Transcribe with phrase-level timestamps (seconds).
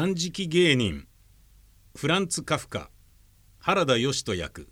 [0.00, 1.06] 断食芸人
[1.94, 2.88] フランツ・カフカ
[3.58, 4.70] 原田義人役。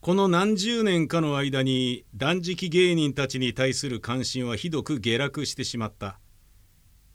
[0.00, 6.20] この何十年かの間に断食芸人たちに対する関心はひどく下落してしまった。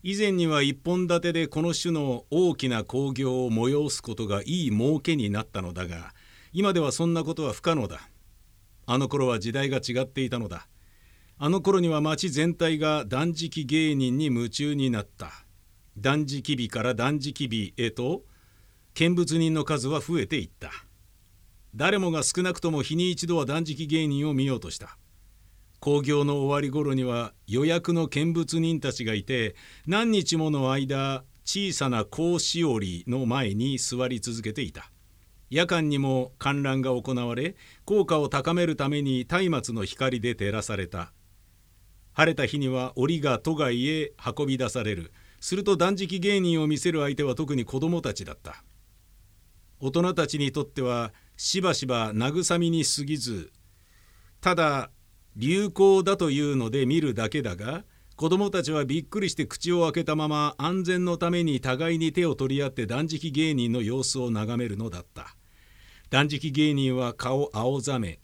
[0.03, 6.13] 以前には一本立てでこの種の大きな興行を催すことがいい儲けになったのだが
[6.51, 8.01] 今ではそんなことは不可能だ。
[8.87, 10.67] あの頃は時代が違っていたのだ。
[11.41, 15.31] あの頃には町全体が断食芸人に夢中になった。
[15.97, 18.23] 断食日から断食日へと
[18.93, 20.69] 見物人の数は増えていった。
[21.73, 24.97] 誰もが少なくとも日に一度は断食芸人を見ようとした。
[25.79, 29.55] 興行の終わり頃には予約の見物人たちがいて
[29.87, 34.91] 何日もの間小さな格子折の前に座り続けていた。
[35.49, 41.13] 夜間にも観覧が行われ効果を高めるために松明の光で照らされた。
[42.19, 45.13] 晴れた日には檻が都外へ運び出される。
[45.39, 48.61] すると断食芸人を見せる相手は特に子供たちだった。
[49.79, 53.53] 大人たちにとってはしばしば慰みに過ぎず
[54.41, 54.91] ただ
[55.37, 57.85] 流行だというので見るだけだが
[58.17, 65.37] 子供たちはびっくりして口を開けたまま安全のために互いに手を取り合って断食芸人の様子を眺めるのだった。
[66.09, 68.19] 断食芸人は顔青ざめ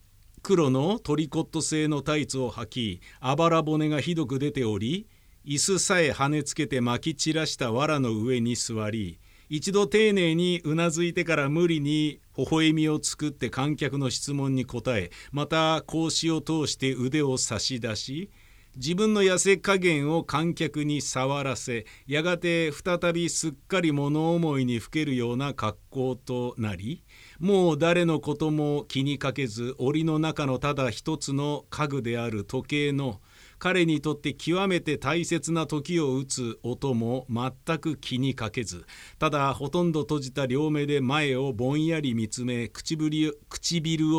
[0.45, 5.07] 黒のトリコット製のタイツを履きあばら骨がひどく出ており
[5.43, 18.29] 椅子さえ跳ねつけてまき散らした藁の上に座り一度丁寧にうなずいてから無理に微笑みを作って観客の質問に答えまた格子を通して腕を差し出し
[18.75, 27.03] 自分の痩せ加減を観客に触らせやがて再びすっかり物思いにふけるような格好となり
[27.39, 33.19] もう誰のことも気にかけず檻の中のただ一つの家具である時計の
[33.59, 38.85] 彼にとって極めて大切な時を打つ音も全く気にかけず
[39.19, 43.33] ただほとんど閉じた両目で前をぼんやり見つめ唇を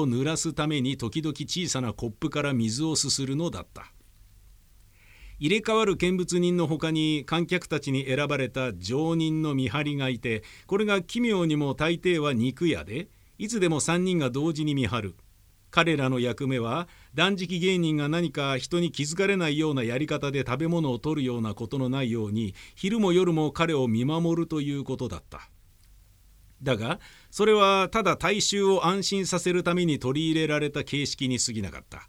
[0.07, 3.96] 濡らすために時々小さなコップから水をすするのだった。
[5.39, 13.09] 入れ替わる見物人のほかに観客たちに選ばれた常人の見張りがいてこれが奇妙にも大抵は肉屋で
[13.39, 15.17] いつでも3人が同時に見張る。
[15.71, 25.51] 彼らの役目は断食芸人が何か人に気づかれないようなやり方で食べ物を取るようなことのないように昼も夜も彼を見守るということだった。
[26.63, 26.99] だが
[27.31, 32.09] それはただ大衆を安心させるために取り入れられた形式に過ぎなかった。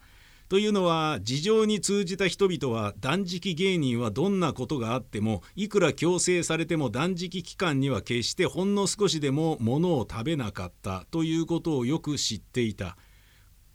[0.49, 12.97] というのは事情に通じた人々は断食芸人はどんなことがあってもいくら強制されても断食期間には決してほんの少しでも物を食べなかったということをよく知っていた。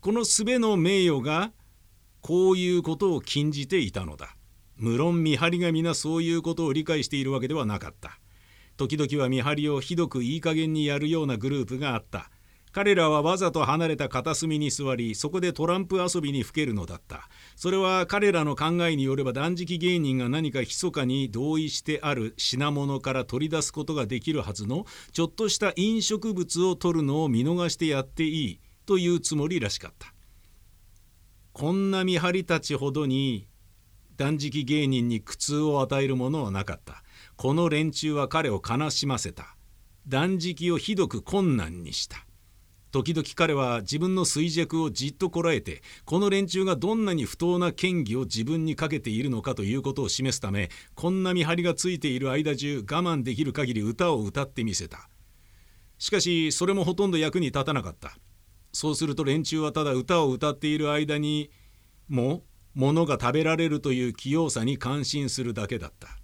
[0.01, 1.53] この術の名誉が
[2.23, 4.37] こういうことを禁じていたのだ。
[4.77, 8.19] 無論見張りが皆そういうことを理解しているわけではなかった。
[8.79, 12.31] 時々は見張りをひどくいい加減にやるようなグループがあった。
[12.73, 17.29] 彼らはわざと離れた片隅に座りそこでトランプ遊びにふけるのだった。
[17.55, 30.15] それは彼らの考えによれば断食芸人が何か密かに同意してある品物から取り出すことができるはずのちょっとした飲食物を取るのを見逃してやっていいというつもりらしかった。
[31.53, 33.49] こんな見張りたちほどに
[34.17, 37.03] 断食芸人に苦痛を与えるものはなかった。
[37.37, 39.57] この連中は彼を悲しませた。
[40.09, 42.27] 断食をひどく困難にした。
[42.93, 55.09] 時々彼は自分の衰弱をじっとこらえてこの連中がどんなに不当な嫌疑を自分にかけているのかということを示すためこんな見張りがついている間中我慢できる限り歌を歌ってみせた。
[55.99, 58.17] しかしそれもほとんど役に立たなかった。
[58.73, 61.51] そうすると連中はただ歌を歌っている間に
[62.09, 62.43] も
[62.75, 66.22] 物が食べられるという器用さに感心するだけだった。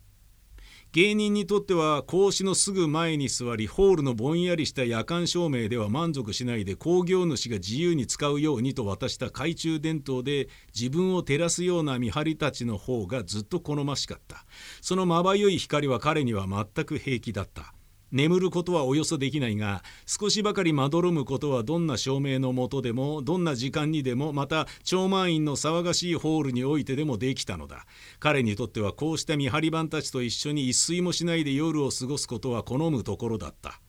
[0.93, 14.46] 芸人にとっては格子のすぐ前に座りホールのぼんやりした夜間照明では満足しないで興行主が自由に使うようにと渡した懐中電灯で自分を照らすような見張りたちの方がずっと好ましかった。
[14.81, 17.75] そのまばゆい光は彼には全く平気だった。
[18.10, 27.87] 眠ることはおよそできないが少しばかりまどろむことはどんな照明のもとでもどんな時間にでもまた超満員の騒がしいホールにおいてでもできたのだ。
[28.19, 33.81] 彼にとってはこうした見張り番たちと一緒に一睡もしないで夜を過ごすことは好むところだった。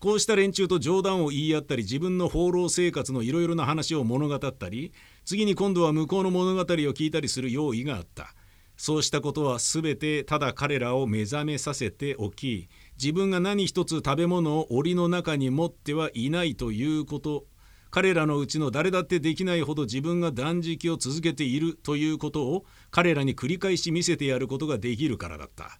[0.00, 4.92] こうした連中と冗談を言い合ったり自分の放浪生活のいろいろな話を物語ったり
[5.24, 8.34] 次に今度は向こうの物語を聞いたりする用意があった。
[8.76, 17.46] そうしたことは全てただ彼らを目覚めさせておき自分が何一つ食べ物を檻の中に持ってはいないということ。
[17.90, 25.78] 彼らのうちの誰だってできないほど自分が断食を続けているということを彼らに繰り返し見せてやることができるからだった。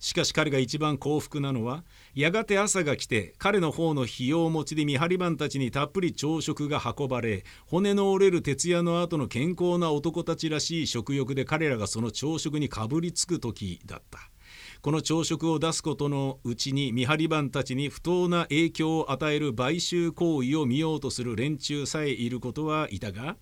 [0.00, 1.84] しかし彼が一番幸福なのは
[2.14, 14.30] やがて朝が来て彼の方の費用持ちで見張り番たちにたっぷり朝食が運ばれ骨の折れる徹夜の後の健康な男たちらしい食欲で彼らがその朝食にかぶりつく時だった。
[14.80, 23.36] この朝食を出すことのうちに見張り番たちに不当な影響を与える買収行為を見ようとする連中さえいることはいたが。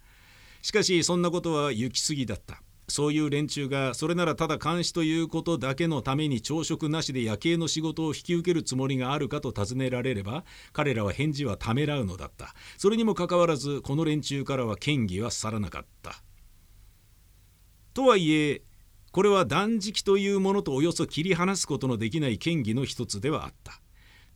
[0.62, 2.62] しかしそんなことは行き過ぎだった。
[2.88, 12.55] そういう連中がそれならただ監視ということだけのために朝食なしで夜景の仕事を引き受けるつもりがあるかと尋ねられれば彼らは返事はためらうのだった。
[12.79, 16.23] それにもかかわらずこの連中からは嫌疑は去らなかった。
[17.93, 18.62] とはいえ
[19.17, 23.81] これは断食というものとおよそ切り離すことのできない嫌疑の一つではあった。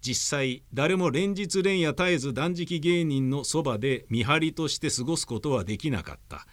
[0.00, 6.46] 実際誰も連日連夜絶えず断食芸人のそばで見張りとして過ごすことはできなかった。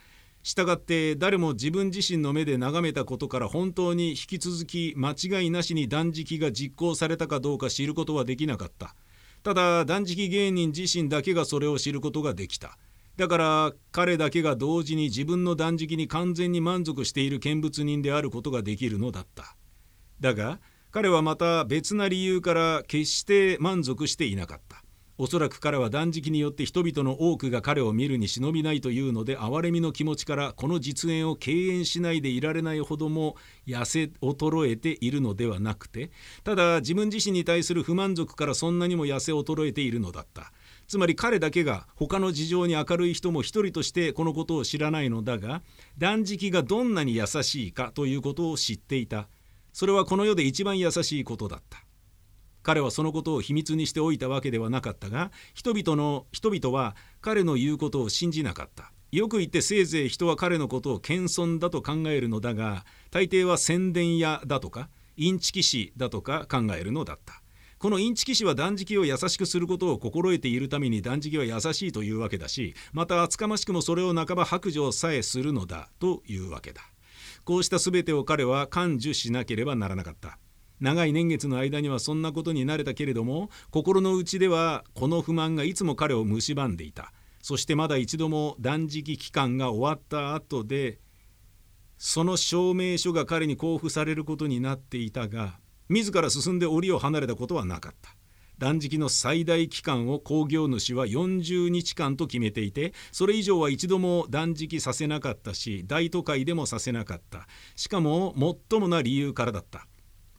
[0.43, 8.93] したがって誰も自分自身の目で眺めたことから本当に引き続き間違いなしに断食が実行されたかどうか知ることはできなかった。
[9.41, 12.77] ただ断食芸人自身だけがそれを知ることができた。
[13.17, 19.55] だから彼だけが同時に自分の断食に完全に満足している見物人であることができるのだった。
[20.19, 20.59] だが
[20.91, 24.83] 彼はまた別な理由から決して満足していなかった。
[25.19, 33.35] おそらく彼は断食によって人々の多くが彼を見るに忍びないというので哀れみの気持ちからこの実演を敬遠しないでいられないほども
[33.65, 36.11] 痩せ衰えているのではなくて
[36.43, 40.51] ただ自分自身に対する不満足からそんなにも痩せ衰えているのだった。
[40.87, 45.61] つまり彼だけが他の事情に明るい人も一人としてこのことを知らないのだが
[45.97, 49.27] 断食がどんなに優しいかということを知っていた。
[49.73, 51.83] それはこの世で一番優しいことだった。
[52.63, 58.91] 彼はそのことを秘密にしておいたわけではなかったが人々の人々は彼の言うことを信じなかった。
[59.11, 67.41] よく言ってせいぜい人は彼のことを謙遜だと考えるのだが大抵は宣伝屋だとかインチキ師だとか考えるのだった。
[67.79, 76.81] このインチキ氏は断食を優しくすることを心得ているために断食は優しいというわけだしまた厚かましくもそれを半ば白状さえするのだというわけだ。
[77.45, 80.39] こうした全てを彼は感受しなければならなかった。
[80.79, 87.13] 長い年月の間にはそんなことになれたけれども心の内ではこの不満がいつも彼を蝕んでいた。
[87.41, 90.99] そしてまだ一度も断食期間が終わった後で
[91.97, 98.15] その証明書が彼に交付されることになっていたが自ら進んで檻を離れたことはなかった。
[98.57, 107.47] 断食の最大期間を工業主は40日間と決めていてそれ以上は一度も断食させなかったし大都会でもさせなかった。
[107.75, 108.33] しかも
[108.69, 109.87] 最もな理由からだった。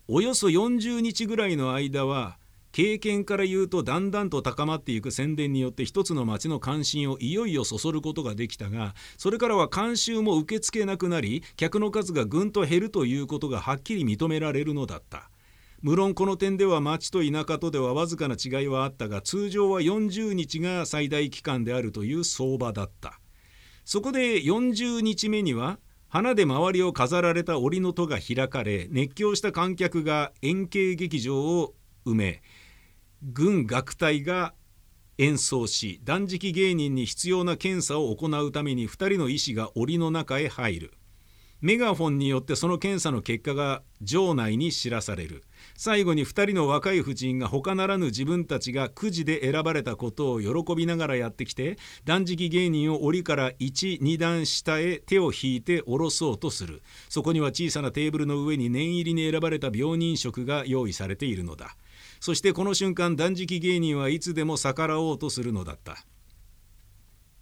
[0.08, 2.38] およそ40日ぐらいの間は
[2.72, 15.31] 経験から言うとだんだんと高まっていく宣伝によって一つの町の関心をいよいよそそることができたがそれからは慣習も受け付けなくなり客の数がぐんと減るということがはっきり認められるのだった。
[15.81, 23.20] 無論この点では町と田舎とではわずかな違いはあったが通常は40日が最大期間であるという相場だった。
[23.85, 32.43] そこで40日目には花で周りを飾られた檻の戸が開かれ熱狂した観客が円形劇場を埋め
[33.23, 34.53] 軍楽隊が
[35.17, 40.97] 演奏し断食芸人に必要な検査を行うために2人の医師が檻の中へ入る。
[41.60, 45.43] メガホンによってその検査の結果が場内に知らされる。
[45.77, 56.82] 最後に2人の若い婦人が他ならぬ自分たちがくじで選ばれたことを喜びながらやってきて断食芸人を檻から12段下へ手を引いて下ろそうとする。
[57.08, 61.77] そこには小さなテーブルの上に念入りに選ばれた病人食が用意されているのだ。
[62.20, 66.05] そしてこの瞬間断食芸人はいつでも逆らおうとするのだった。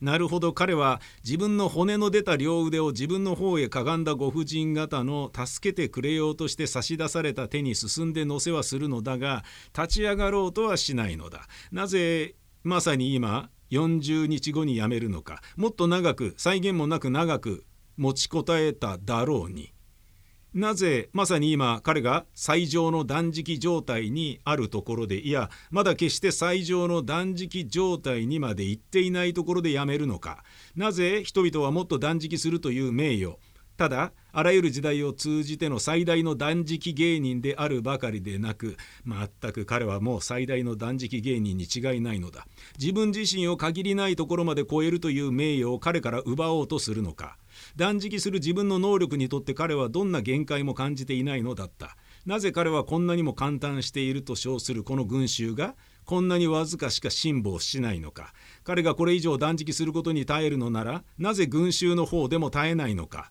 [0.00, 11.48] なるほど彼は自分の骨の出た両腕を自分の方へかがんだご婦人方の助けてくれようとして差し出された手に進んで乗せはするのだが立ち上がろうとはしないのだ。
[11.72, 15.40] なぜまさに今40日後にやめるのか。
[15.56, 17.64] もっと長く際限もなく長く
[17.96, 19.75] 持ちこたえただろうに。
[20.56, 30.42] なぜまさに今彼が最上の断食状態にあるところでいやまだ決して最上の断食状態にまで行っていないところでやめるのか。
[30.74, 33.36] なぜ人々はもっと断食するという名誉。
[33.76, 42.46] ただあらゆる時代を通じての最大の断食芸人であるばかりでなく全く彼はもう最大の断食芸人に違いないのだ。
[42.78, 47.36] 自分自身を限りないところまで超えるという名誉を彼から奪おうとするのか。
[47.76, 51.96] 断食する自分の能力にとって彼はどんな限界も感じていないのだった。
[52.24, 54.82] なぜ彼はこんなにも簡単していると称する。
[54.82, 58.32] この群衆がこんなにわずかしか辛抱しないのか。
[58.64, 63.30] 彼がこれ以上断食することに耐えるのならなぜ群衆の方でも耐えないのか。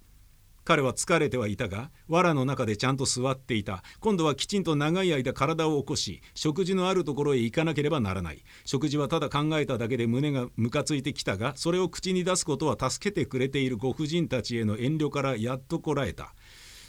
[0.65, 3.83] 彼は疲れてはいたが藁の中でちゃんと座っていた。
[3.99, 8.43] 今度はきちんと長い間体を起こし食事のあるところへ行かなければならない。
[8.65, 16.33] 食事はただ考えただけで胸がムカついてきたがそれを口に出すことは助けてくれているご婦人たちへの遠慮からやっとこらえた。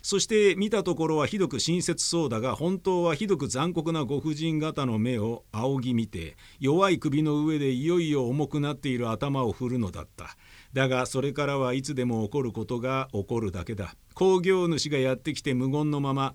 [0.00, 10.36] そして見たところはひどく親切そうだが本当はひどく残酷なご婦人方の目を仰ぎ見て弱い首の上でいよいよ重くなっている頭を振るのだった。
[10.76, 13.94] だがそれからはいつでも起こることが起こるだけだ。
[14.12, 16.34] 興行主がやってきて無言のまま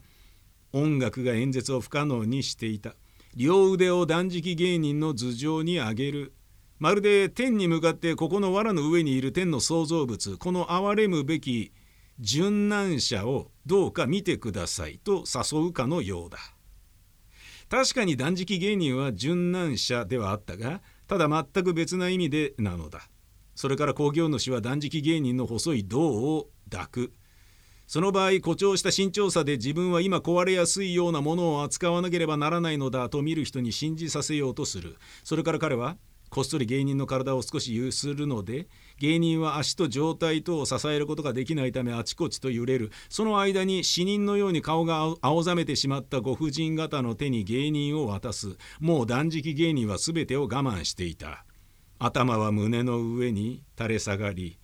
[0.74, 2.95] 音楽が演説を不可能にしていた。
[3.36, 6.33] 両腕を断食芸人の頭上に上げる。
[6.79, 10.38] まるで天に向かってここの藁の上にいる天の創造物。
[10.38, 11.71] この憐れむべき
[12.19, 14.98] 殉難者をどうか見てください。
[14.98, 16.39] と誘うかのようだ。
[17.69, 23.11] 確かに断食芸人は殉難者ではあったがただ全く別な意味でなのだ。
[23.55, 27.13] それから興行主は断食芸人の細い銅を抱く。
[27.88, 34.96] その場合誇張した身長差で自分は今壊れやすいようなものを扱わなければならないのだと見る人に信じさせようとする。
[35.25, 35.98] それから彼は
[36.29, 42.91] こっそり芸人の体を少し揺するので芸人は足と上体とを支えることができないためあちこちと揺れる。
[43.10, 48.55] その間に死人のように顔が青ざめてしまったご婦人方の手に芸人を渡す。
[48.79, 51.43] もう断食芸人は全てを我慢していた。
[52.03, 54.58] 頭は胸の上に垂れ下がり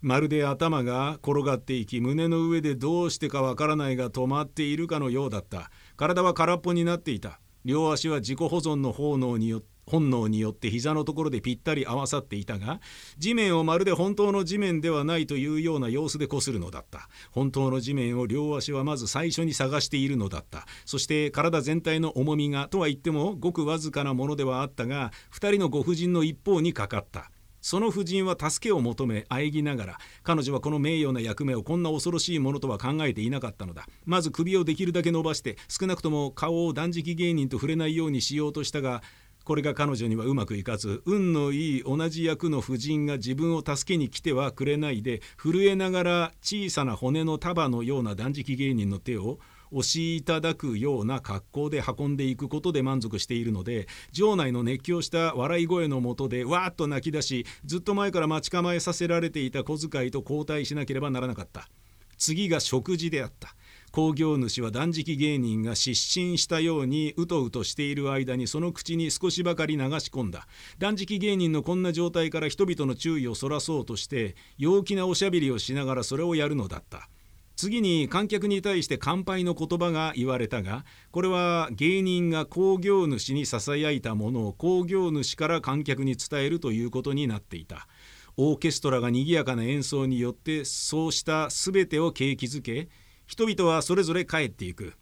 [0.00, 5.72] まるで頭が転がっていき胸の上でどうしてかわからないが止まっているかのようだった。
[5.96, 7.40] 体は空っぽになっていた。
[7.64, 12.80] 両足は自己保存の奉納によって本能によって膝のところでぴったり合わさっていたが
[13.18, 17.08] 地面をまるで本当の地面ではないというような様子でこするのだった。
[17.30, 20.66] 本当の地面を両足はまず最初に探しているのだった。
[20.84, 27.30] そして体全体の重みがとは言ってもごくわずかなものではあったが2人のご婦人の一方にかかった。
[27.60, 33.86] その婦人は助けを求め喘ぎながら彼女はこの名誉な役目をこんな恐ろしいものとは考えていなかったのだ。
[34.04, 39.02] まず首をできるだけ伸ばして少なくとも顔を断食芸人と触れないようにしようとしたが
[39.48, 49.38] これが彼女にはうまくいかず運のいい同じ役の婦人が自分を助けに来てはくれないで震えながら小さな骨の束のような断食芸人の手を
[49.70, 61.70] 押しいただくような格好で運んでいくことで満足しているので場内の熱狂した笑い声のもとでわーっと泣き出しずっと前から待ち構えさせられていた小遣いと交代しなければならなかった。
[62.18, 63.54] 次が食事であった。
[63.98, 70.46] 興行主は断食芸人が失神したようにうとうとしている間にその口に少しばかり流し込んだ。
[70.78, 77.08] 断食芸人のこんな状態から人々の注意をそらそうとして陽気なおしゃべりをしながらそれをやるのだった。
[77.56, 87.88] 次に観客に対して乾杯の言葉が言われたがこれは芸人が興行主にささやいたものを興行主から観客に伝えるということになっていた。
[88.36, 92.88] オーケストラが賑やかな演奏によってそうした全てを景気づけ
[93.28, 94.94] 人々はそれぞれ帰っていく。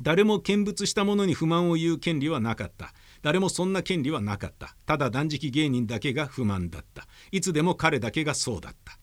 [0.00, 2.92] 誰も見物した者に不満を言う権利はなかった。
[3.22, 4.74] 誰もそんな権利はなかった。
[4.86, 7.06] ただ断食芸人だけが不満だった。
[7.30, 8.98] いつでも彼だけがそうだった。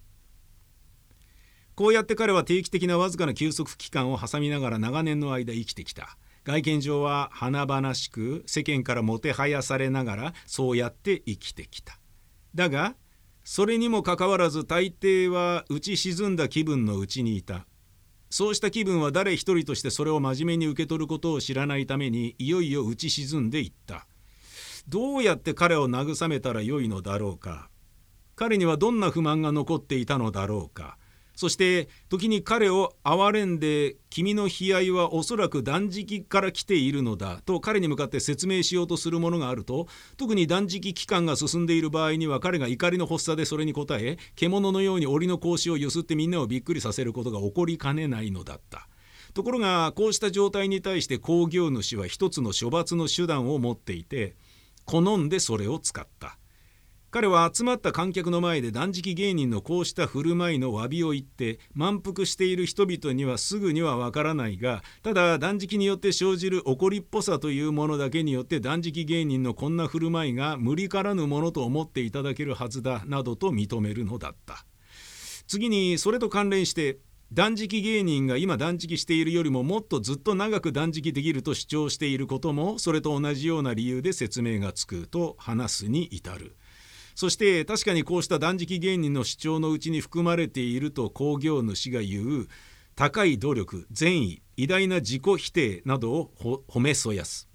[1.75, 6.17] こうやって彼は定期的なわずかな休息期間を挟みながら長年の間生きてきた。
[6.43, 11.97] 外見上は華々しく世間からもてはやされながらそうやって生きてきた。
[12.53, 12.95] だが
[13.45, 17.65] それにもかかわらず大抵は打ち沈んだ気分のうちにいた。
[18.29, 24.05] そうした気分は誰一人としてそれを真面目に受け取ることを知らないためにいよいよ打ち沈んでいった。
[24.87, 27.69] どうやって彼を慰めたらよいのだろうか。
[28.35, 30.98] 彼にはどんな不満が残っていたのだろうか。
[31.39, 48.89] そして時に彼を憐れんで君の悲哀はおそらく断食から来ているのだと彼に向かって説明しようとするものがあると特に断食期間が進んでいる場合には彼が怒りの発作でそれに応え獣のように檻の格子をゆすってみんなをびっくりさせることが起こりかねないのだった。
[49.33, 54.35] ところがこうした状態に対して興行主は一つの処罰の手段を持っていて
[54.83, 56.38] 好んでそれを使った。
[57.11, 74.65] 彼は集まった観客の前で断食芸人のこうした振る舞いの詫びを言って満腹している人々にはすぐにはわからないがただ断食によって生じる怒りっぽさというものだけによって断食芸人のこんな振る舞いが無理からぬものと思っていただけるはずだなどと認めるのだった。
[75.47, 76.99] 次にそれと関連して
[77.33, 86.55] 断食芸人が今断食しているよりももっとずっと長く断食できると主張していることもそれと同じような理由で説明がつくと話すに至る
[87.19, 92.47] そして確かにこうした断食芸人の主張のうちに含まれていると興行主が言う
[92.95, 96.31] 高い努力善意偉大な自己否定などを
[96.69, 97.49] 褒めそやす。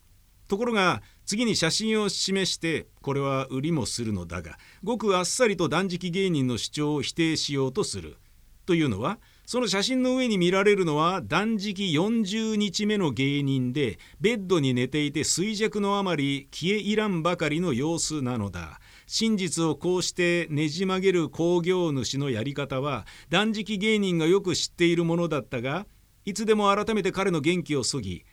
[0.49, 8.19] ところが次に写真を示してこれは売りもするのだがごくあっさりと断食芸人の主張を否定しようとする。
[8.67, 18.79] というのはその写真の上に見られるのは断食40日目の芸人でベッドに寝ていて衰弱のあまり消え入らんばかりの様子なのだ。
[19.07, 25.87] 真実をこうしてねじ曲げる興行主のやり方は断食芸人がよく知っているものだったが
[26.25, 28.25] いつでも改めて彼の元気をそぎ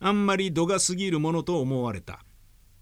[0.00, 2.20] あんまり度が過ぎるものと思われた。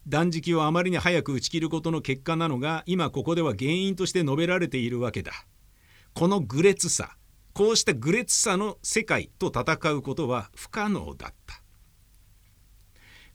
[0.06, 5.32] 断食をあまりに早く打ち切ることの結果なのが今ここでは原因として述べられているわけだ。
[6.12, 7.16] この愚劣さ
[7.54, 11.43] こうした愚劣さの世界と戦うことは不可能だった。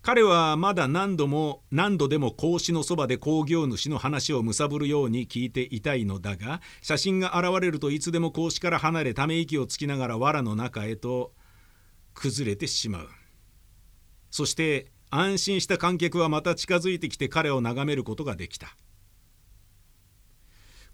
[0.10, 11.34] 彼はまだ何度も何度でも格子のそばで興行主の話を貪るように聞いていたいのだが写真が現れるといつでも格子から離れため息をつきながら藁の中へと
[12.16, 13.08] 崩れてしまう
[14.32, 18.75] そして安心した観客はまた近づいてきて彼を眺めることができた。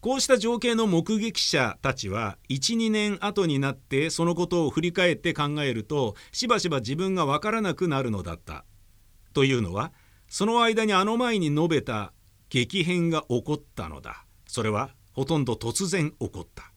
[0.01, 8.65] こうした情景の目撃者たちは12年後になってそのことを振り返って考えるとしばしば自分がわからなくなるのだった
[9.36, 9.92] というのは
[10.27, 12.13] その間にあの前に述べた
[12.50, 14.25] 激変が起こったのだ。
[14.48, 16.72] それはほとんど突然起こった。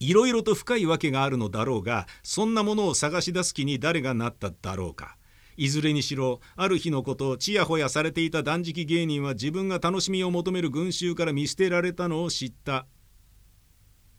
[0.00, 5.16] いろいろと深いわけがあるのだろうがそんなものを探し出す気に誰がなっただろうか。
[5.58, 12.86] いずれにしろある日のことちやほやされていた断食芸人は自分が楽しみを求める群衆から見捨てられたのを知った。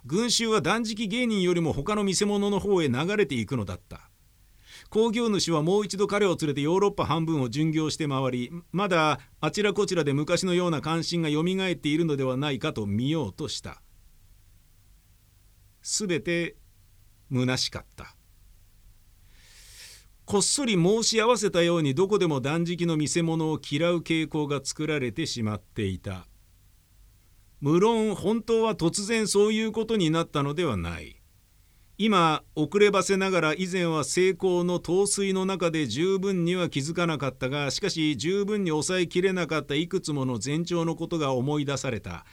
[0.06, 4.12] 群衆は断食芸人よりも他の見せ物の方へ流れていくのだった。
[4.94, 13.82] 興行主はもう一度彼を連れてヨーロッパ半分を巡業して回りまだあちらこちらで昔のような関心がよみがえっているのではないかと見ようとした。
[15.82, 16.58] すべて
[17.32, 18.16] 虚しかった。
[20.26, 26.28] こっそり申し合わせたようにどこでも断食の見せ物を嫌う傾向が作られてしまっていた。
[27.62, 31.23] 無論本当は突然そういうことになったのではない。
[31.98, 42.26] 今遅ればせながら以前は成功の陶酔の中で十分には気づかなかったがしかし十分に抑えきれなかったいくつもの前兆のことが思い出された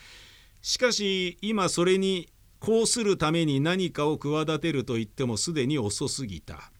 [0.62, 6.70] しかし今それにこうするために何かを企てると言ってもすでに遅すぎた。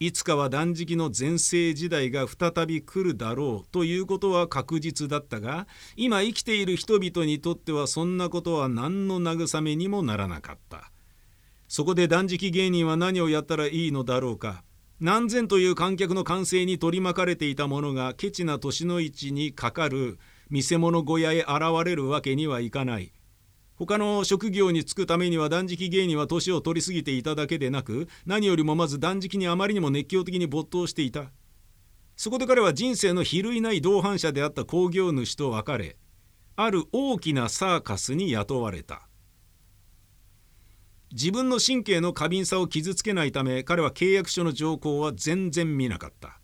[0.00, 10.90] いつかは断食の全盛時代が再び来るだろうということは確実だったが今生きている人々にとってはそんなことは何の慰めにもならなかった
[11.70, 14.64] そこで断食芸人は何をやったらいいのだろうか。
[14.98, 20.18] 何千という観客の歓声に取り巻かれていたものがケチな年の市にかかる。
[20.50, 23.12] 見せ物小屋へ現れるわけにはいかない。
[23.76, 31.30] 他の職業に就くためには断食芸人は年を取り過ぎていただけでなく何よりもまず断食にあまりにも熱狂的に没頭していた。
[32.16, 35.96] そこで彼は人生の比類ない同伴者であった興行主と別れ
[36.56, 39.06] ある大きなサーカスに雇われた。
[41.12, 46.40] 自分の神経の過敏さを傷つけないため彼は契約書の条項は全然見なかった。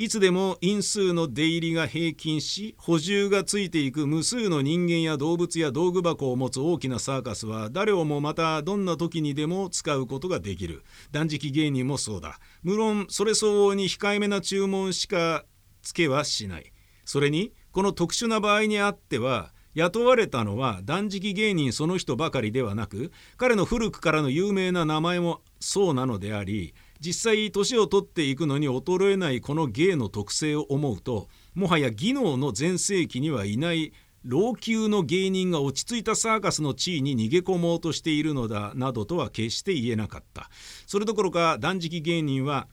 [0.00, 10.84] いつでも因数の出入りが平均し補充がついていく無数の人間や動物や道具箱を持つ大きなサーカスは誰をもまたどんな時にでも使うことができる。
[11.10, 12.38] 断食芸人もそうだ。
[12.62, 15.44] 無論それ相応に控えめな注文しか
[15.82, 16.72] つけはしない。
[17.04, 33.92] それにこの特殊な場合にあっては雇われたのは断食芸人その人ばかりではなく彼の古くからの有名な名前もそうなのであり実際年を取っていくのに衰えないこの芸の特性を思うともはや技能の全盛期にはいない
[34.24, 40.50] 老朽の芸人が落ち着いたサーカスの地位に逃げ込もうとしているのだなどとは決して言えなかった。
[40.88, 42.66] それどころか断食芸人は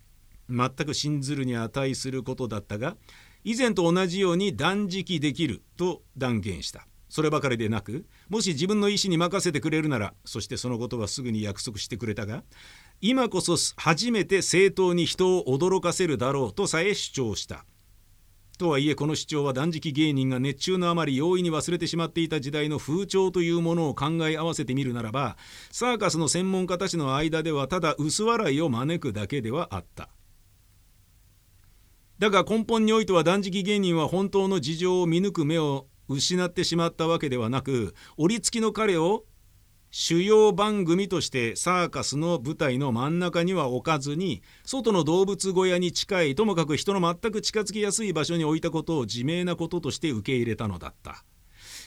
[0.49, 2.97] 全く信ずるに値することだったが
[3.43, 6.87] 以前と同じように断食できると断言した。
[7.15, 12.43] そればかりでなくもし自分の意思に任せてくれるならそしてそのことはすぐに約束してくれたが
[12.99, 17.63] 今こそ初めて正当に人を驚かせるだろうとさえ主張した。
[18.57, 25.37] とはいえこの主張は断食芸人が熱中のあまり容易に忘れてしまっていた時代の風潮というものを考え合わせてみるならば
[25.71, 30.09] サーカスの専門家たちの間ではただ薄笑いを招くだけではあった
[32.17, 39.25] だが根本においては断食芸人は本当の事情を見抜く目を失ってしまったわけではなく折り付きの彼を
[39.97, 51.23] 主要番組としてサーカスの舞台の真ん中には置かずに外の動物小屋に近いともかく人の全く近づきやすい場所に置いたことを自明なこととして受け入れたのだった。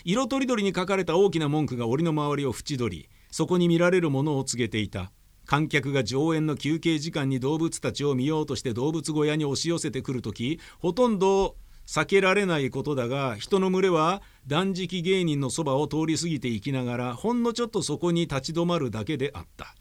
[0.04, 5.12] 色とりどりに書かれた大きな文句が檻の周りを縁取りそこに見られるものを告げていた。
[5.44, 11.56] 観客が上演の休憩時間に動物たちを見ようとして動物小屋に押し寄せてくるときほとんど
[11.88, 19.74] 避けられないことだが人の群れは断食芸人のそばを通り過ぎていきながらほんのちょっとそこに立ち止まるだけであった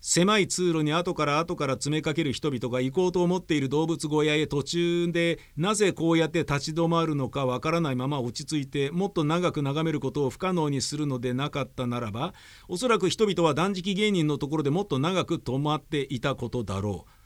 [0.00, 12.34] 狭い通路に後から後から詰めかける人々が行こうと思っている動物小屋へ途中でなぜこうやって立ち止まるのかわからないまま落ち着いてもっと長く眺めることを不可能にするのでなかったならば
[12.68, 17.17] おそらく人々は断食芸人のところでもっと長く止まっていたことだろう。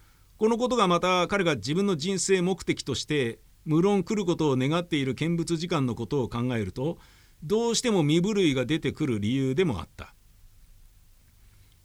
[0.43, 6.99] このことがまた彼が自分の人生目的として無論来ることを願っている見物時間のことを考えると
[7.45, 10.17] どうしても身震いが出てくる理由でもあった。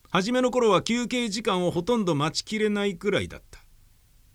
[0.09, 3.59] 初めの頃は休憩時間をほとんど待ちきれないくらいだった。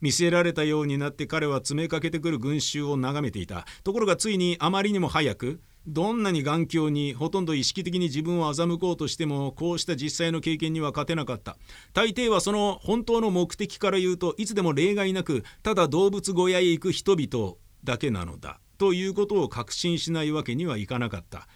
[0.01, 3.67] 見せられたようになって彼は詰めかけてくる群衆を眺めていた。
[3.83, 11.57] ところがついにあまりにも早くどんなに眼鏡にほとんど意識的に自分を欺こうとしてもこうした実際の経験には勝てなかった。
[11.93, 18.61] 大抵はその本当の目的から言うといつでも例外なくただ動物小屋へ行く人々だけなのだ。
[18.79, 21.49] ということを確信しないわけにはいかなかった。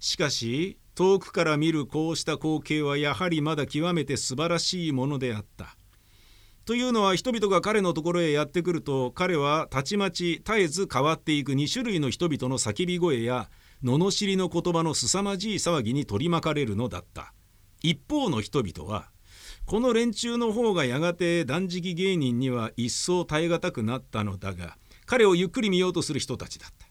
[0.00, 5.76] しかし遠くから見るこうした光景はやはりまだ極めて素晴らしいものであった。
[6.64, 13.48] というのは人々が彼のところへやってくると彼はたちまち絶えず変わっていく2種類の人々の叫び声や
[13.82, 17.32] 罵りの言葉の凄まじい騒ぎに取り巻かれるのだった。
[17.82, 19.10] 一方の人々は
[19.66, 26.88] この連中の方がやがて断食芸人には一層耐え難くなったのだが彼をゆっくり見ようとする人たちだった。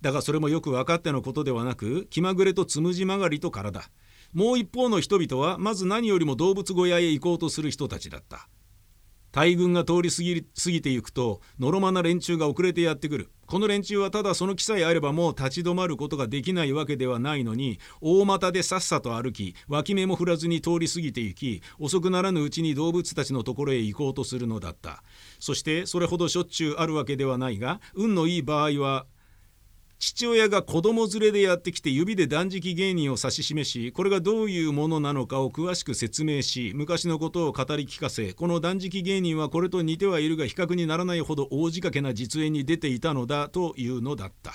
[0.00, 3.82] だがそれもよく分かってのことではなく気まぐれとつむじ曲がりと体。
[4.32, 8.48] もう一方の人々はまず何よりも動物小屋へ行こうとする人たちだった。
[9.36, 13.28] 大軍が通り過ぎ過ぎていくとのろまな連中が遅れてやってくる。
[13.44, 25.02] この連中はただその気さえあればもう立ち止まることができないわけではないのに大股でさっさと歩き脇目も振らずに通り過ぎていき遅くならぬうちに動物たちのところへ行こうとするのだった。
[25.38, 29.04] そしてそれほどしょっちゅうあるわけではないが運のいい場合は
[29.98, 44.52] 父親が子供連れでやってきて指で断食芸人を指し示しこれがどういうものなのかを詳しく説明し昔のことを語り聞かせこの断食芸人はこれと似てはいるが比較にならないほど大仕掛けな実演に出ていたのだというのだった。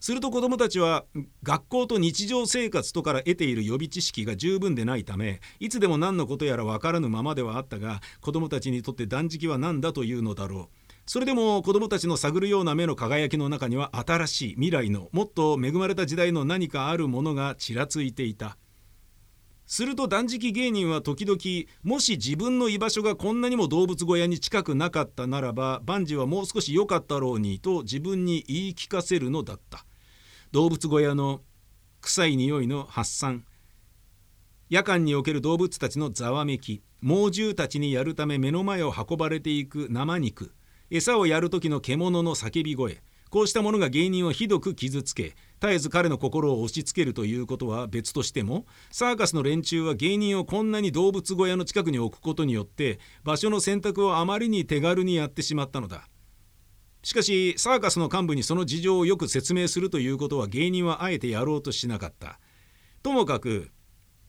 [0.00, 1.06] すると子どもたちは
[1.42, 10.83] 学校と日常生活とから得ている予備知識が十分でないためいつでも何のことやら分からぬままではあったが子どもたちにとって断食は何だというのだろう。
[11.06, 18.56] それでも子どもたちの探るような目の輝きの中には新しい未来のもっと恵まれた時代の何かあるものがちらついていた。
[19.66, 21.38] すると断食芸人は時々
[21.82, 29.84] もし自分の居場所がこんなにも動物小屋に近くなかったならば万事はもう少し良かったろうにと自分に言い聞かせるのだった。
[30.52, 31.42] 動物小屋の
[32.00, 33.44] 臭い匂いの発散。
[34.70, 36.82] 夜間における動物たちのざわめき。
[37.00, 40.52] 猛獣たちにやるため目の前を運ばれていく生肉。
[40.90, 43.02] 餌をやる時の獣の叫び声。
[43.34, 56.06] こうしたものが芸人をひどく傷つけ絶えず彼の心を押し付けるということは別としてもサーカスの連中は芸人をこんなに動物小屋の近くに置くことによって場所の選択をあまりに手軽にやってしまったのだ。
[57.02, 62.38] しかしサーカスの幹部にその事情をよく説明するということは芸人はあえてやろうとしなかった。
[63.02, 63.72] ともかく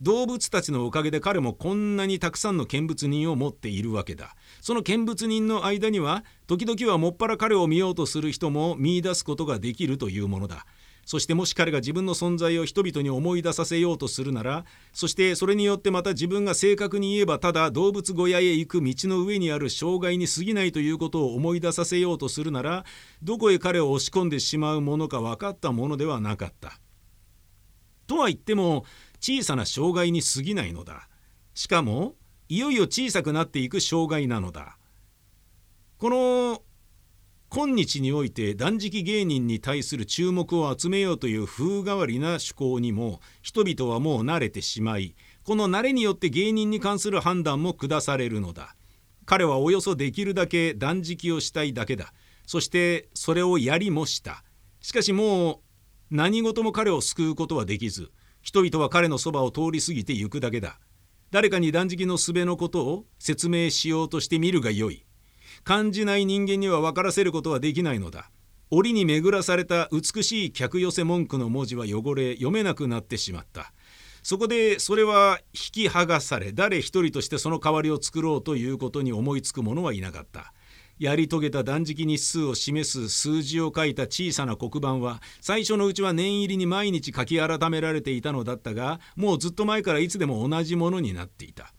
[0.01, 10.65] 動物たちのおかげで彼もこんなにたくさんの見物人を持っているわけだその見物人の間には時々はもっぱら彼を見ようとする人も見いだすことができるというものだ
[11.05, 22.85] そしてもし彼が自分の存在を人々に思い出させようとするならそしてそれによってまた自分が正確に言えばただ動物小屋へ行く道の上にある障害に過ぎないということを思い出させようとするなら
[23.21, 26.79] どこへ彼を押し込んでしまうものか分かったものではなかった。
[28.07, 28.85] とは言っても
[29.27, 31.09] 小さな障害に過ぎないのだ。
[31.55, 32.13] しかも
[32.47, 34.77] いよいよ小さくなっていく障害なのだ。
[35.97, 36.61] この
[37.49, 48.75] 今日において断食芸人に対する注目を集めようという風変わりな趣向にも人々はもう慣れてしまいこの慣れによって芸人に関する判断も下されるのだ。
[49.25, 52.13] 彼はおよそできるだけ断食をしたいだけだ。
[52.45, 54.43] そしてそれをやりもした。
[54.81, 55.57] しかしもう
[56.11, 58.11] 何事も彼を救うことはできず。
[58.45, 60.79] 人々は彼のそばを通り過ぎてゆくだけだ。
[61.31, 65.03] 誰かに断食のすべのことを説明しようとしてみるがよい。
[65.63, 68.29] 感じない人間には分からせることはできないのだ。
[68.69, 73.73] 折に巡らされた美しい客寄せ文句の文字は汚れ読めなくなってしまった。
[74.21, 80.53] そこでそれは引き剥がされ誰一人としてその代わりを作ろうということに思いつく者はいなかった。
[80.97, 91.73] やり遂げた断食日数を示す数字を書いた小さな黒板は最初のうちは念入りに毎日書き改められていたのだったがもうずっと前からいつでも同じものになっていた。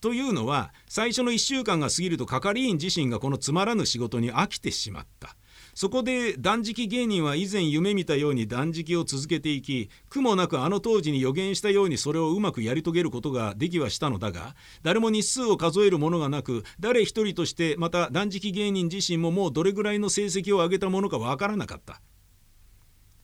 [0.00, 5.36] というのは最初の1週間が過ぎると係員自身がこのつまらぬ仕事に飽きてしまった。
[5.74, 22.00] そこで断食芸人は以前夢見たように断食を続けていき苦もなくあの当時に予言したようにそれをうまくやり遂げることができはしたのだが誰も日数を数えるものがなく誰一人としてまた断食芸人自身ももうどれぐらいの成績を上げたものかわからなかった。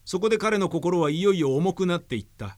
[0.05, 2.57] そこで彼の心はいよいよ重くなっていった。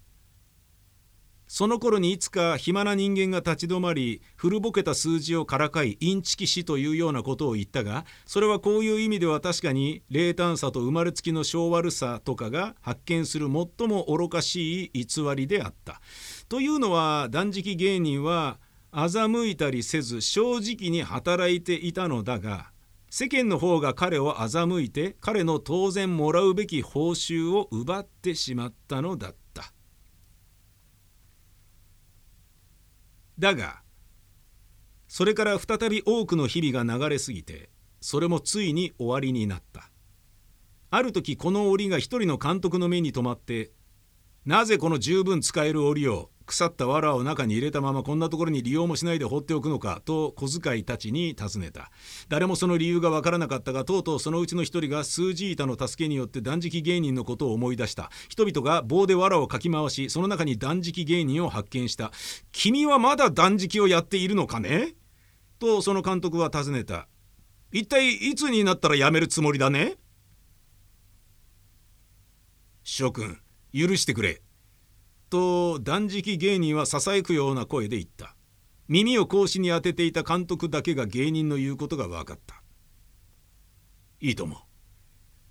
[1.51, 16.01] その頃にいつか暇な人間が立ち止まり古ぼけた数字をからかいインチキ死というようなことを言ったがそれはこういう意味では確かに冷淡さと生まれつきの性悪さとかが発見する最も愚かしい偽りであった。
[16.49, 18.59] というのは断食芸人は
[18.93, 22.69] 欺いたりせず正直に働いていたのだが
[23.09, 29.48] 世間の方が彼を欺いて彼の当然もらうべき報酬を奪ってしまったのだった。
[33.39, 33.81] だが
[35.07, 37.69] それから再び多くの日々が流れ過ぎて
[38.01, 39.89] それもついに終わりになった。
[40.91, 43.71] ある時この檻が一人の監督の目に留まって
[44.45, 51.91] なぜこの十分使える檻を腐った藁を中に入れたままこんなところに利用もしないで放っておくのかと小遣いたちに尋ねた。
[52.27, 58.09] 誰もその理由がわからなかったがとうとうそのうちの一人が数字板の助けによって断食芸人のことを思い出した。
[58.29, 62.11] 人々が棒で藁をかき回しその中に断食芸人を発見した。
[62.51, 64.95] 君はまだ断食をやっているのかね？
[65.59, 67.07] とその監督は尋ねた。
[67.71, 69.97] 一体いつになったらやめるつもりだね？
[72.83, 73.37] 諸君
[73.71, 74.41] 許してくれ。
[75.29, 78.35] と断食芸人はささやくような声で言った。
[78.87, 82.63] 耳を格子に当てていた監督だけが芸人の言うことが分かった。
[84.19, 84.61] いいとも。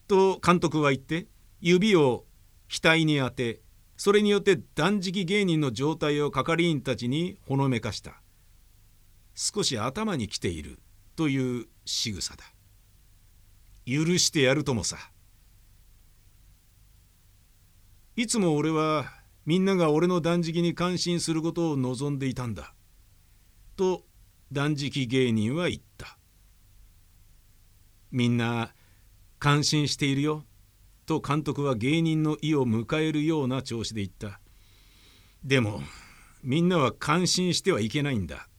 [0.08, 1.28] と監督は言って
[1.60, 2.24] 指を
[2.68, 3.60] 額に当て
[3.96, 8.22] それによって断食芸人の状態を係員たちにほのめかした。
[9.34, 10.80] 少し頭にきている
[11.16, 12.44] という仕草だ。
[13.86, 14.98] 許してやるともさ。
[18.16, 19.17] いつも俺は
[19.48, 22.74] みんなが俺の断食に感心することを望んでいたんだ。
[23.76, 24.04] と
[24.52, 26.18] 断食芸人は言った。
[28.10, 28.74] みんな
[29.38, 30.44] 感心しているよ。
[31.06, 34.38] と監督は芸人の意を迎えるような調子で言った。
[35.42, 35.80] でも
[36.42, 38.50] みんなは感心してはいけないんだ。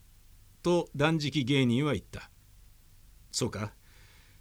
[0.63, 2.31] と断食芸人は言った。
[3.31, 3.73] そうか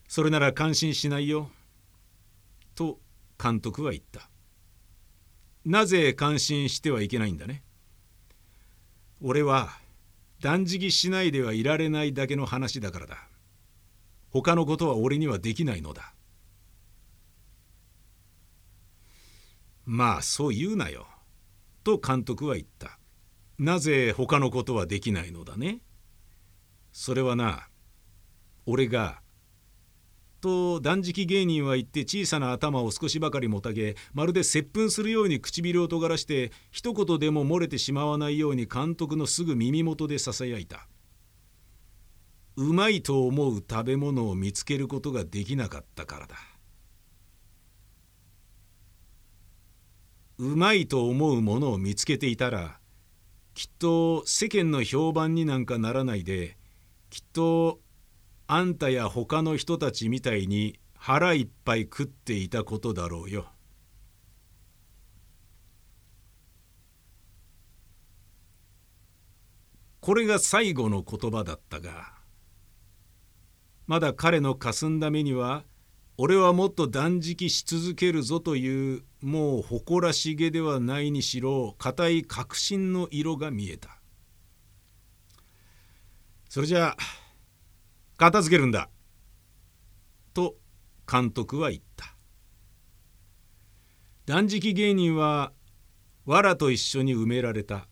[0.08, 1.50] それなら感心しないよ。
[2.74, 3.00] と
[3.38, 4.27] 監督は言った。
[5.68, 7.62] なぜ感心してはいけないんだね？
[9.20, 9.68] 俺は
[10.40, 13.28] 断食しないではいられないだけの話だからだ。
[14.30, 16.14] 他のことは俺にはできないのだ。
[19.84, 21.06] まあそう言うなよ。
[21.84, 22.98] と監督は言った。
[23.58, 25.80] なぜ他のことはできないのだね？
[26.92, 27.68] それはな
[28.64, 29.20] 俺が
[30.40, 40.88] と断食芸人は言って小さな頭を少しばかりもたげまるで接吻するように唇を尖らして一言でも漏れてしまわないように監督のすぐ耳元でささやいた。
[42.56, 46.36] うまいと思う食べ物を見つけることができなかったからだ。
[50.38, 52.78] うまいと思うものを見つけていたら
[53.54, 56.56] きっと世間の評判になんかならないで
[57.10, 57.80] きっと
[58.50, 63.52] あんたや他の人たちみたいに腹いっぱい食っていたことだろうよ。
[70.00, 72.14] これが最後の言葉だったが
[73.86, 75.64] まだ彼のかすんだ目には
[76.16, 83.98] 俺はもっと断食し続けるぞというもう誇らしげではないにしろ固い確信の色が見えた
[86.48, 87.27] それじゃあ
[88.18, 88.90] 片付けるんだ。
[90.34, 90.56] と
[91.10, 92.16] 監督は言った。
[94.26, 95.52] 断食芸人は
[96.26, 97.86] 藁と一緒に埋められた。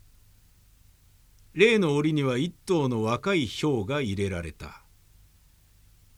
[1.55, 4.83] 例の檻には一頭の若いヒが入れられた。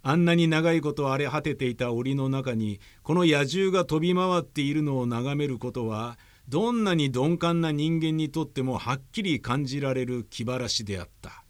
[0.03, 6.19] あんなに長いこと荒れ果てていた檻の中にこの野獣が飛び回っているのを眺めることは
[6.49, 11.45] どんなに鈍感な人間にとってもはっきり感じられる気晴らしであった。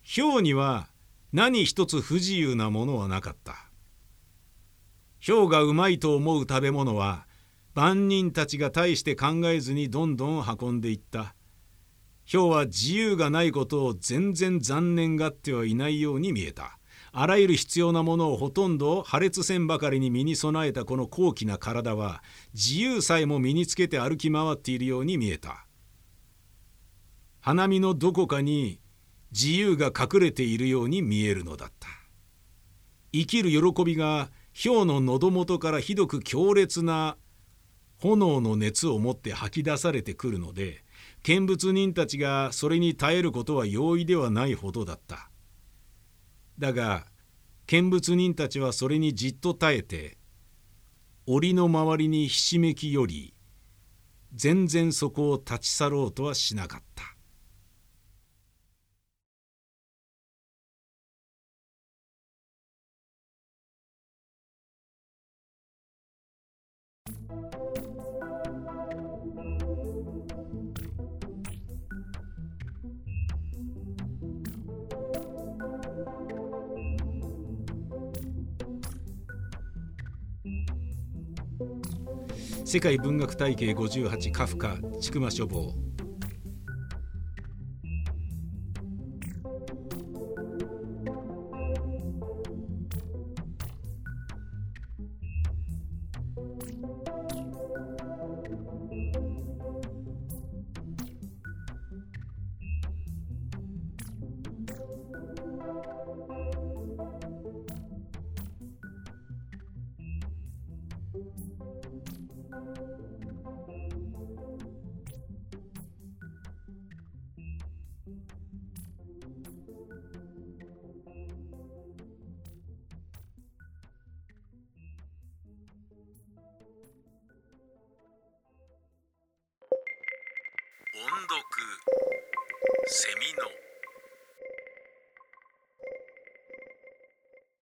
[0.00, 0.93] ヒョウには
[1.34, 3.56] 何一つ不自由なものはなかった。
[5.26, 7.26] 氷がうまいと思う食べ物は
[7.74, 11.34] 万人たちが大して考えずにどんどん運んでいった。
[12.30, 16.78] 氷は自由がないことを全然残念がってはいないように見えた。
[17.10, 25.66] あらゆる必要なものをほとんど破裂せんばかりに身に備えたこの高貴な体は自由さえも身につけて歩き回っているように見えた。
[27.40, 28.78] 花見のどこかに
[29.34, 31.88] 自由が隠れているように見えるのだった。
[33.12, 37.16] 生きる喜びが氷の喉元からひどく強烈な
[37.98, 40.84] 炎の熱を持って吐き出されてくるので
[41.24, 45.30] 見物人たちがそれに耐えることは容易ではないほどだった。
[46.58, 47.06] だが
[47.66, 50.16] 見物人たちはそれにじっと耐えて
[51.26, 53.34] 檻の周りにひしめきより
[54.32, 57.13] 全然そこを立ち去ろうとはしなかった。
[82.66, 85.74] 世界文学体系58カフカ千曲書房